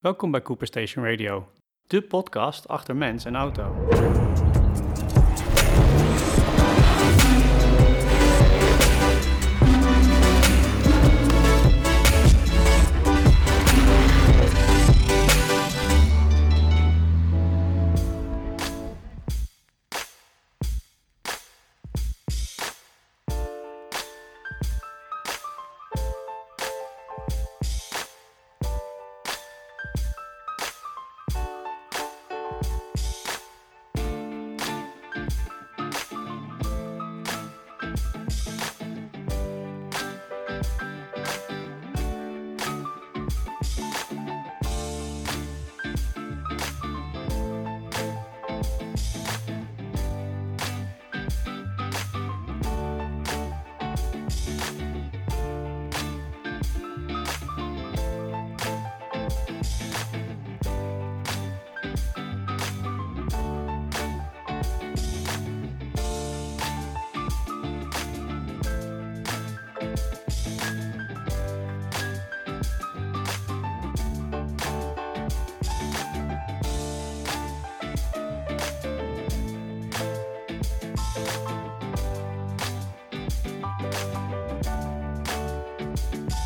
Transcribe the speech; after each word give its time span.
Welkom 0.00 0.30
bij 0.30 0.42
Cooper 0.42 0.66
Station 0.66 1.04
Radio, 1.04 1.48
de 1.86 2.02
podcast 2.02 2.68
achter 2.68 2.96
mens 2.96 3.24
en 3.24 3.36
auto. 3.36 3.74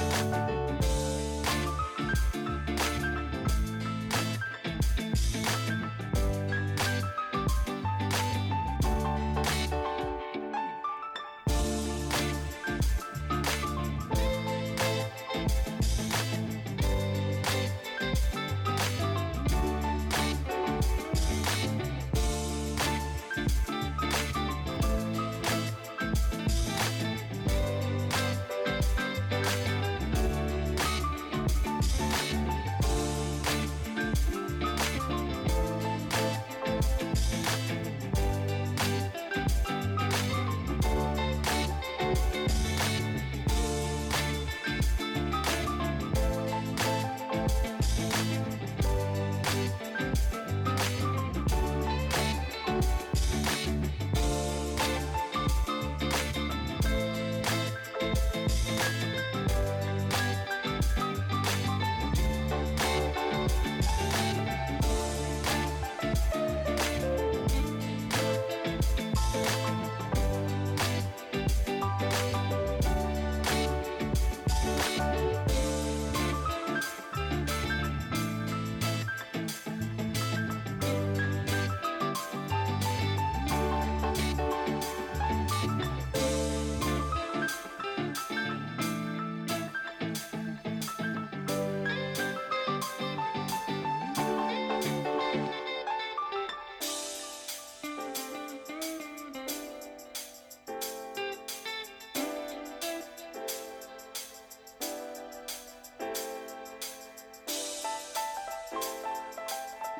Bye. 0.00 0.39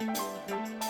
Música 0.00 0.89